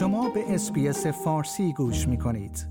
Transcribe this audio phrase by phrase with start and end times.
[0.00, 2.66] شما به اسپیس فارسی گوش می کنید.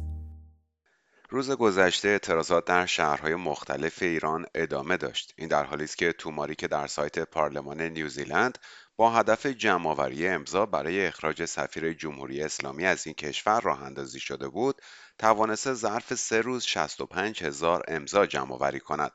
[1.29, 5.33] روز گذشته اعتراضات در شهرهای مختلف ایران ادامه داشت.
[5.37, 8.57] این در حالی است که طوماری که در سایت پارلمان نیوزیلند
[8.95, 14.47] با هدف جمع‌آوری امضا برای اخراج سفیر جمهوری اسلامی از این کشور راه اندازی شده
[14.47, 14.81] بود،
[15.17, 19.11] توانسته ظرف سه روز 65 هزار امضا جمع‌آوری کند.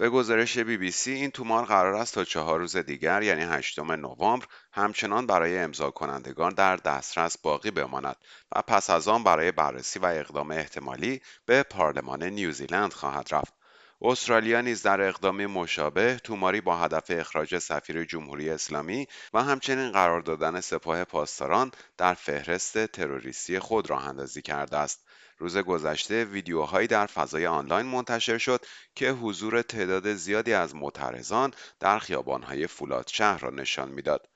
[0.00, 3.92] به گزارش بی بی سی این طومار قرار است تا چهار روز دیگر یعنی هشتم
[3.92, 8.16] نوامبر همچنان برای امضا کنندگان در دسترس باقی بماند
[8.56, 13.57] و پس از آن برای بررسی و اقدام احتمالی به پارلمان نیوزیلند خواهد رفت.
[14.02, 20.20] استرالیا نیز در اقدامی مشابه توماری با هدف اخراج سفیر جمهوری اسلامی و همچنین قرار
[20.20, 25.04] دادن سپاه پاسداران در فهرست تروریستی خود راه اندازی کرده است.
[25.38, 31.98] روز گذشته ویدیوهایی در فضای آنلاین منتشر شد که حضور تعداد زیادی از معترضان در
[31.98, 34.28] خیابانهای فولاد شهر را نشان می‌داد.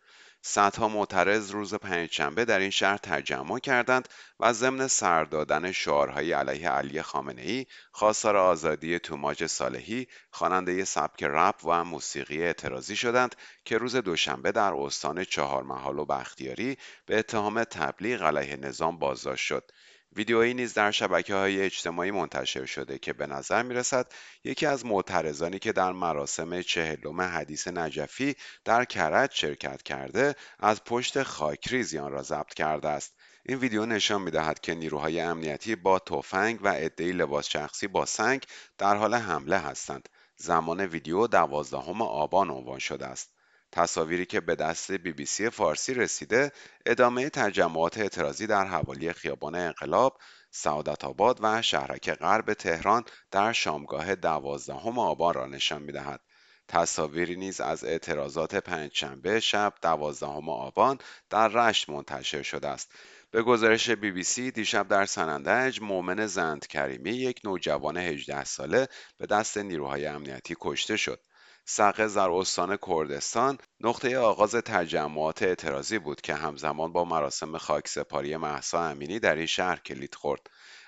[0.45, 4.09] صدها معترض روز پنجشنبه در این شهر تجمع کردند
[4.41, 11.23] و ضمن سر دادن شعارهای علیه علی خامنه ای خواستار آزادی توماج صالحی خواننده سبک
[11.23, 17.65] رپ و موسیقی اعتراضی شدند که روز دوشنبه در استان چهارمحال و بختیاری به اتهام
[17.65, 19.71] تبلیغ علیه نظام بازداشت شد.
[20.17, 24.13] ویدیویی نیز در شبکه های اجتماعی منتشر شده که به نظر می رسد
[24.45, 31.23] یکی از معترضانی که در مراسم چهلم حدیث نجفی در کرج شرکت کرده از پشت
[31.23, 33.15] خاکریزی آن را ضبط کرده است.
[33.47, 38.07] این ویدیو نشان می دهد که نیروهای امنیتی با تفنگ و عدهای لباس شخصی با
[38.07, 38.43] سنگ
[38.79, 40.09] در حال حمله هستند.
[40.37, 43.31] زمان ویدیو دوازدهم آبان عنوان شده است.
[43.73, 46.53] تصاویری که به دست بی بی سی فارسی رسیده
[46.87, 50.19] ادامه تجمعات اعتراضی در حوالی خیابان انقلاب
[50.51, 56.21] سعادت آباد و شهرک غرب تهران در شامگاه دوازدهم آبان را نشان می‌دهد.
[56.69, 60.99] تصاویری نیز از اعتراضات پنجشنبه شب دوازدهم آبان
[61.31, 62.93] در رشت منتشر شده است.
[63.31, 68.89] به گزارش بی بی سی دیشب در سنندج مومن زند کریمی یک نوجوان 18 ساله
[69.19, 71.21] به دست نیروهای امنیتی کشته شد.
[71.65, 78.85] سقز در استان کردستان نقطه آغاز تجمعات اعتراضی بود که همزمان با مراسم خاکسپاری محسا
[78.85, 80.41] امینی در این شهر کلید خورد.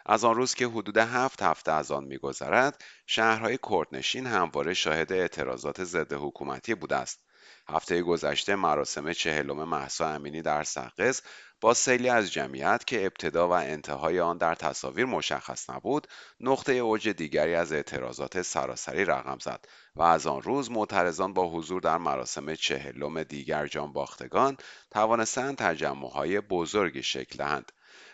[0.06, 5.84] از آن روز که حدود هفت هفته از آن میگذرد شهرهای کردنشین همواره شاهد اعتراضات
[5.84, 7.24] ضد حکومتی بوده است.
[7.68, 11.20] هفته گذشته مراسم چهلم محسا امینی در سقز
[11.64, 16.06] با سیلی از جمعیت که ابتدا و انتهای آن در تصاویر مشخص نبود
[16.40, 19.64] نقطه اوج دیگری از اعتراضات سراسری رقم زد
[19.96, 24.56] و از آن روز معترضان با حضور در مراسم چهلم دیگر جانباختگان
[24.90, 27.72] توانستند تجمعهای بزرگی شکل دهند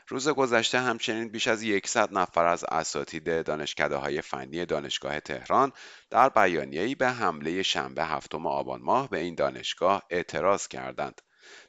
[0.08, 5.72] روز گذشته همچنین بیش از 100 نفر از اساتید دانشکده های فنی دانشگاه تهران
[6.10, 11.20] در بیانیه‌ای به حمله شنبه هفتم آبان ماه به این دانشگاه اعتراض کردند.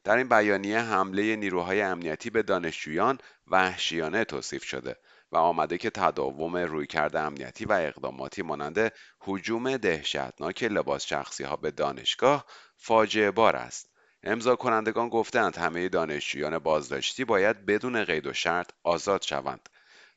[0.04, 4.96] در این بیانیه حمله نیروهای امنیتی به دانشجویان وحشیانه توصیف شده
[5.32, 11.72] و آمده که تداوم رویکرد امنیتی و اقداماتی مانند حجوم دهشتناک لباس شخصی ها به
[11.72, 12.46] دانشگاه
[12.78, 13.92] فاجعه بار است.
[14.24, 19.70] امضا کنندگان گفتند همه دانشجویان بازداشتی باید بدون قید و شرط آزاد شوند.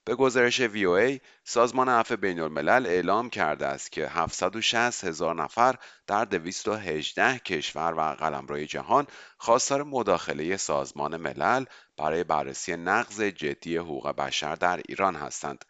[0.07, 5.75] به گزارش ای سازمان عفو بین الملل اعلام کرده است که 760 هزار نفر
[6.07, 9.07] در 218 کشور و قلمروی جهان
[9.39, 11.65] خواستار مداخله سازمان ملل
[11.97, 15.65] برای بررسی نقض جدی حقوق بشر در ایران هستند.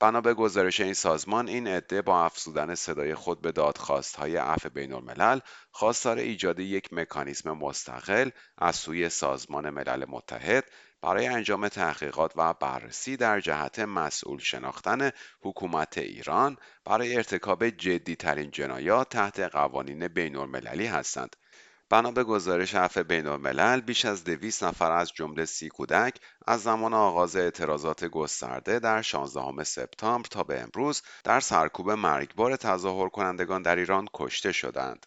[0.00, 3.72] بنا به گزارش این سازمان این عده با افزودن صدای خود به
[4.18, 5.38] های عفو بین الملل
[5.70, 10.64] خواستار ایجاد یک مکانیزم مستقل از سوی سازمان ملل متحد
[11.04, 15.10] برای انجام تحقیقات و بررسی در جهت مسئول شناختن
[15.40, 21.36] حکومت ایران برای ارتکاب جدیترین جنایات تحت قوانین بین المللی هستند
[21.90, 26.62] بنا به گزارش عفو بین الملل بیش از دویست نفر از جمله سی کودک از
[26.62, 33.62] زمان آغاز اعتراضات گسترده در 16 سپتامبر تا به امروز در سرکوب مرگبار تظاهر کنندگان
[33.62, 35.06] در ایران کشته شدند.